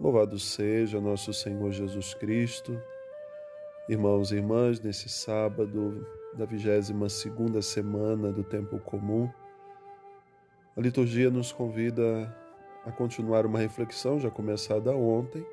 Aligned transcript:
Louvado 0.00 0.38
seja 0.38 0.98
nosso 0.98 1.30
Senhor 1.34 1.70
Jesus 1.72 2.14
Cristo. 2.14 2.80
Irmãos 3.86 4.32
e 4.32 4.36
irmãs, 4.36 4.80
nesse 4.80 5.10
sábado 5.10 6.06
da 6.32 6.46
22 6.46 7.12
segunda 7.12 7.60
semana 7.60 8.32
do 8.32 8.42
tempo 8.42 8.78
comum, 8.78 9.28
a 10.74 10.80
liturgia 10.80 11.28
nos 11.30 11.52
convida 11.52 12.34
a 12.86 12.90
continuar 12.90 13.44
uma 13.44 13.58
reflexão 13.58 14.18
já 14.18 14.30
começada 14.30 14.90
ontem 14.90 15.44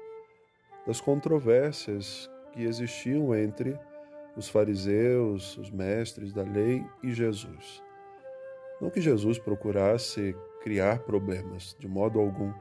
das 0.86 1.02
controvérsias 1.02 2.30
que 2.54 2.64
existiam 2.64 3.36
entre 3.36 3.78
os 4.38 4.48
fariseus, 4.48 5.58
os 5.58 5.70
mestres 5.70 6.32
da 6.32 6.44
lei 6.44 6.86
e 7.04 7.14
Jesus. 7.14 7.84
Não 8.80 8.90
que 8.90 9.02
Jesus 9.02 9.38
procurasse 9.38 10.34
criar 10.62 11.00
problemas, 11.00 11.76
de 11.78 11.88
modo 11.90 12.18
algum 12.18 12.54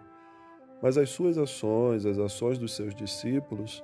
mas 0.82 0.98
as 0.98 1.10
suas 1.10 1.38
ações, 1.38 2.04
as 2.04 2.18
ações 2.18 2.58
dos 2.58 2.74
seus 2.74 2.94
discípulos, 2.94 3.82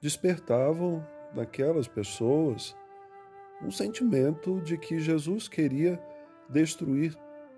despertavam 0.00 1.04
naquelas 1.34 1.88
pessoas 1.88 2.76
um 3.62 3.70
sentimento 3.70 4.60
de 4.60 4.76
que 4.76 4.98
Jesus 4.98 5.48
queria 5.48 6.00
destruir 6.48 7.16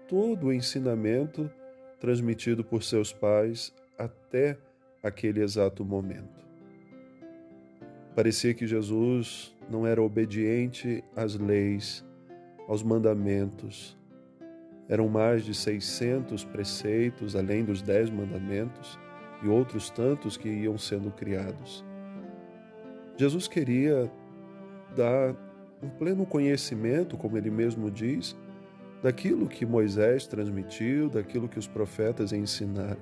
todo 0.08 0.46
o 0.46 0.52
ensinamento 0.52 1.50
transmitido 1.98 2.64
por 2.64 2.82
seus 2.82 3.12
pais 3.12 3.74
até 3.98 4.56
aquele 5.02 5.42
exato 5.42 5.84
momento. 5.84 6.46
Parecia 8.14 8.54
que 8.54 8.66
Jesus 8.66 9.54
não 9.68 9.86
era 9.86 10.00
obediente 10.00 11.02
às 11.14 11.34
leis, 11.34 12.04
aos 12.68 12.82
mandamentos, 12.82 13.95
eram 14.88 15.08
mais 15.08 15.44
de 15.44 15.54
600 15.54 16.44
preceitos, 16.44 17.34
além 17.34 17.64
dos 17.64 17.82
dez 17.82 18.08
mandamentos 18.08 18.98
e 19.42 19.48
outros 19.48 19.90
tantos 19.90 20.36
que 20.36 20.48
iam 20.48 20.78
sendo 20.78 21.10
criados. 21.10 21.84
Jesus 23.16 23.48
queria 23.48 24.10
dar 24.94 25.34
um 25.82 25.88
pleno 25.88 26.24
conhecimento, 26.24 27.16
como 27.16 27.36
ele 27.36 27.50
mesmo 27.50 27.90
diz, 27.90 28.36
daquilo 29.02 29.48
que 29.48 29.66
Moisés 29.66 30.26
transmitiu, 30.26 31.08
daquilo 31.08 31.48
que 31.48 31.58
os 31.58 31.66
profetas 31.66 32.32
ensinaram. 32.32 33.00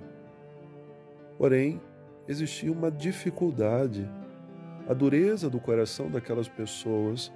Porém, 1.39 1.81
existia 2.27 2.73
uma 2.73 2.91
dificuldade. 2.91 4.09
A 4.89 4.95
dureza 4.95 5.49
do 5.51 5.61
coração 5.61 6.11
daquelas 6.11 6.49
pessoas 6.49 7.33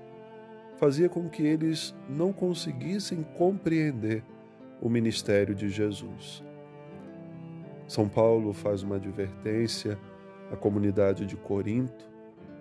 fazia 0.76 1.08
com 1.08 1.28
que 1.28 1.42
eles 1.42 1.94
não 2.08 2.32
conseguissem 2.32 3.22
compreender 3.36 4.22
o 4.80 4.88
ministério 4.88 5.54
de 5.54 5.68
Jesus. 5.68 6.42
São 7.86 8.08
Paulo 8.08 8.52
faz 8.52 8.82
uma 8.82 8.96
advertência 8.96 9.98
à 10.52 10.56
comunidade 10.56 11.24
de 11.24 11.36
Corinto, 11.36 12.06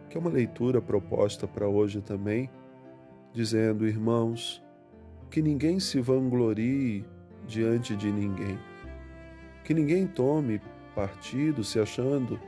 que 0.09 0.17
é 0.17 0.19
uma 0.19 0.29
leitura 0.29 0.81
proposta 0.81 1.47
para 1.47 1.67
hoje 1.67 2.01
também, 2.01 2.49
dizendo: 3.33 3.87
Irmãos, 3.87 4.63
que 5.29 5.41
ninguém 5.41 5.79
se 5.79 5.99
vanglorie 5.99 7.05
diante 7.45 7.95
de 7.95 8.11
ninguém, 8.11 8.57
que 9.63 9.73
ninguém 9.73 10.07
tome 10.07 10.61
partido 10.95 11.63
se 11.63 11.79
achando 11.79 12.39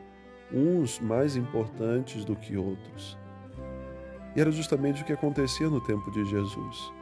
uns 0.51 0.99
mais 0.99 1.35
importantes 1.35 2.25
do 2.25 2.35
que 2.35 2.57
outros. 2.57 3.17
E 4.35 4.41
era 4.41 4.51
justamente 4.51 5.01
o 5.01 5.05
que 5.05 5.13
acontecia 5.13 5.69
no 5.69 5.81
tempo 5.81 6.09
de 6.11 6.25
Jesus. 6.25 6.93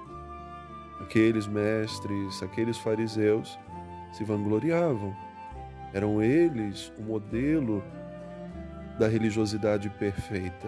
Aqueles 0.99 1.45
mestres, 1.45 2.41
aqueles 2.41 2.77
fariseus 2.77 3.57
se 4.11 4.23
vangloriavam. 4.23 5.15
Eram 5.93 6.21
eles 6.21 6.91
o 6.97 7.03
modelo 7.03 7.83
da 8.97 9.07
religiosidade 9.07 9.89
perfeita. 9.91 10.67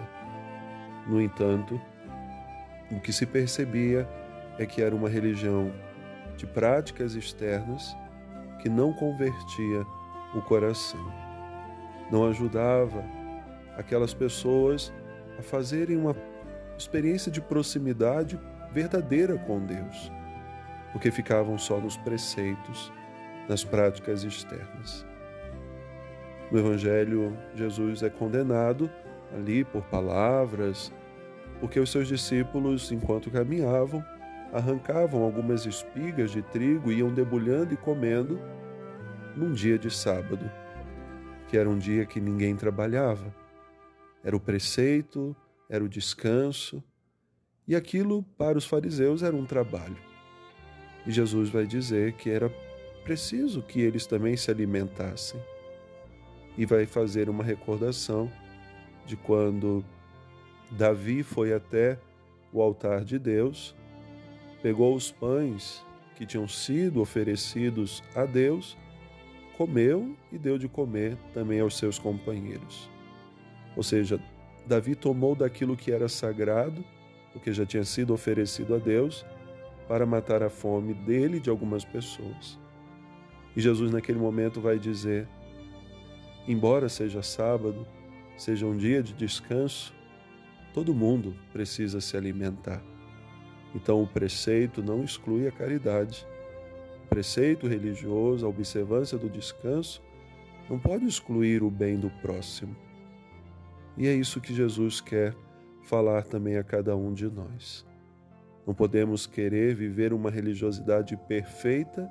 No 1.06 1.20
entanto, 1.20 1.80
o 2.90 3.00
que 3.00 3.12
se 3.12 3.26
percebia 3.26 4.08
é 4.58 4.64
que 4.64 4.80
era 4.80 4.94
uma 4.94 5.08
religião 5.08 5.72
de 6.36 6.46
práticas 6.46 7.14
externas 7.14 7.96
que 8.62 8.68
não 8.68 8.92
convertia 8.92 9.84
o 10.34 10.40
coração. 10.42 11.12
Não 12.10 12.26
ajudava 12.28 13.04
aquelas 13.76 14.14
pessoas 14.14 14.92
a 15.38 15.42
fazerem 15.42 15.96
uma 15.96 16.14
experiência 16.78 17.32
de 17.32 17.40
proximidade 17.40 18.38
verdadeira 18.72 19.36
com 19.36 19.58
Deus 19.60 20.10
porque 20.92 21.10
ficavam 21.10 21.56
só 21.58 21.78
nos 21.78 21.96
preceitos, 21.96 22.92
nas 23.48 23.64
práticas 23.64 24.24
externas. 24.24 25.06
No 26.50 26.58
Evangelho, 26.58 27.36
Jesus 27.54 28.02
é 28.02 28.10
condenado 28.10 28.90
ali 29.32 29.64
por 29.64 29.82
palavras, 29.84 30.92
porque 31.60 31.78
os 31.78 31.90
seus 31.90 32.08
discípulos, 32.08 32.90
enquanto 32.90 33.30
caminhavam, 33.30 34.04
arrancavam 34.52 35.22
algumas 35.22 35.64
espigas 35.64 36.32
de 36.32 36.42
trigo 36.42 36.90
e 36.90 36.98
iam 36.98 37.12
debulhando 37.12 37.72
e 37.72 37.76
comendo 37.76 38.40
num 39.36 39.52
dia 39.52 39.78
de 39.78 39.90
sábado, 39.90 40.50
que 41.48 41.56
era 41.56 41.68
um 41.68 41.78
dia 41.78 42.04
que 42.04 42.20
ninguém 42.20 42.56
trabalhava. 42.56 43.32
Era 44.24 44.34
o 44.34 44.40
preceito, 44.40 45.36
era 45.68 45.84
o 45.84 45.88
descanso, 45.88 46.82
e 47.66 47.76
aquilo 47.76 48.24
para 48.36 48.58
os 48.58 48.66
fariseus 48.66 49.22
era 49.22 49.36
um 49.36 49.46
trabalho. 49.46 50.09
E 51.06 51.10
Jesus 51.10 51.48
vai 51.48 51.66
dizer 51.66 52.12
que 52.14 52.30
era 52.30 52.50
preciso 53.04 53.62
que 53.62 53.80
eles 53.80 54.06
também 54.06 54.36
se 54.36 54.50
alimentassem. 54.50 55.40
E 56.56 56.66
vai 56.66 56.86
fazer 56.86 57.28
uma 57.28 57.42
recordação 57.42 58.30
de 59.06 59.16
quando 59.16 59.84
Davi 60.70 61.22
foi 61.22 61.52
até 61.52 61.98
o 62.52 62.60
altar 62.60 63.04
de 63.04 63.18
Deus, 63.18 63.74
pegou 64.62 64.94
os 64.94 65.10
pães 65.10 65.84
que 66.16 66.26
tinham 66.26 66.46
sido 66.46 67.00
oferecidos 67.00 68.02
a 68.14 68.24
Deus, 68.24 68.76
comeu 69.56 70.14
e 70.30 70.38
deu 70.38 70.58
de 70.58 70.68
comer 70.68 71.16
também 71.32 71.60
aos 71.60 71.76
seus 71.76 71.98
companheiros. 71.98 72.90
Ou 73.76 73.82
seja, 73.82 74.20
Davi 74.66 74.94
tomou 74.94 75.34
daquilo 75.34 75.76
que 75.76 75.90
era 75.90 76.08
sagrado, 76.08 76.84
porque 77.32 77.52
já 77.52 77.64
tinha 77.64 77.84
sido 77.84 78.12
oferecido 78.12 78.74
a 78.74 78.78
Deus, 78.78 79.24
para 79.90 80.06
matar 80.06 80.40
a 80.40 80.48
fome 80.48 80.94
dele 80.94 81.38
e 81.38 81.40
de 81.40 81.50
algumas 81.50 81.84
pessoas. 81.84 82.56
E 83.56 83.60
Jesus, 83.60 83.90
naquele 83.90 84.20
momento, 84.20 84.60
vai 84.60 84.78
dizer: 84.78 85.26
embora 86.46 86.88
seja 86.88 87.24
sábado, 87.24 87.84
seja 88.36 88.66
um 88.66 88.76
dia 88.76 89.02
de 89.02 89.12
descanso, 89.12 89.92
todo 90.72 90.94
mundo 90.94 91.34
precisa 91.52 92.00
se 92.00 92.16
alimentar. 92.16 92.80
Então, 93.74 94.00
o 94.00 94.06
preceito 94.06 94.80
não 94.80 95.02
exclui 95.02 95.48
a 95.48 95.50
caridade. 95.50 96.24
O 97.06 97.08
preceito 97.08 97.66
religioso, 97.66 98.46
a 98.46 98.48
observância 98.48 99.18
do 99.18 99.28
descanso, 99.28 100.00
não 100.68 100.78
pode 100.78 101.04
excluir 101.04 101.64
o 101.64 101.70
bem 101.70 101.98
do 101.98 102.10
próximo. 102.22 102.76
E 103.98 104.06
é 104.06 104.14
isso 104.14 104.40
que 104.40 104.54
Jesus 104.54 105.00
quer 105.00 105.34
falar 105.82 106.22
também 106.22 106.58
a 106.58 106.62
cada 106.62 106.96
um 106.96 107.12
de 107.12 107.28
nós. 107.28 107.89
Não 108.66 108.74
podemos 108.74 109.26
querer 109.26 109.74
viver 109.74 110.12
uma 110.12 110.30
religiosidade 110.30 111.16
perfeita 111.16 112.10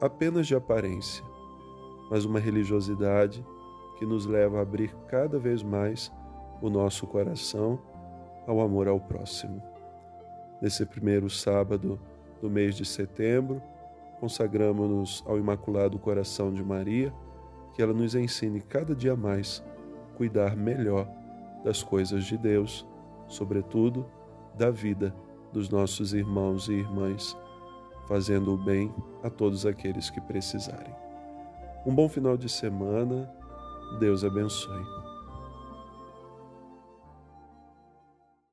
apenas 0.00 0.46
de 0.46 0.54
aparência, 0.54 1.24
mas 2.10 2.24
uma 2.24 2.40
religiosidade 2.40 3.44
que 3.98 4.04
nos 4.04 4.26
leva 4.26 4.58
a 4.58 4.62
abrir 4.62 4.94
cada 5.06 5.38
vez 5.38 5.62
mais 5.62 6.12
o 6.60 6.68
nosso 6.68 7.06
coração 7.06 7.78
ao 8.46 8.60
amor 8.60 8.88
ao 8.88 8.98
próximo. 8.98 9.62
Nesse 10.60 10.84
primeiro 10.84 11.30
sábado 11.30 12.00
do 12.40 12.50
mês 12.50 12.74
de 12.74 12.84
setembro, 12.84 13.62
consagramos-nos 14.18 15.22
ao 15.26 15.38
Imaculado 15.38 15.98
Coração 15.98 16.52
de 16.52 16.62
Maria, 16.62 17.12
que 17.74 17.82
ela 17.82 17.92
nos 17.92 18.14
ensine 18.14 18.60
cada 18.60 18.94
dia 18.94 19.16
mais 19.16 19.62
cuidar 20.16 20.56
melhor 20.56 21.08
das 21.64 21.82
coisas 21.82 22.24
de 22.24 22.36
Deus, 22.36 22.86
sobretudo 23.26 24.06
da 24.56 24.70
vida 24.70 25.14
dos 25.52 25.68
nossos 25.68 26.12
irmãos 26.12 26.68
e 26.68 26.72
irmãs, 26.72 27.36
fazendo 28.08 28.54
o 28.54 28.56
bem 28.56 28.92
a 29.22 29.30
todos 29.30 29.64
aqueles 29.64 30.10
que 30.10 30.20
precisarem. 30.20 30.94
Um 31.86 31.94
bom 31.94 32.08
final 32.08 32.36
de 32.36 32.48
semana, 32.48 33.30
Deus 34.00 34.24
abençoe. 34.24 35.03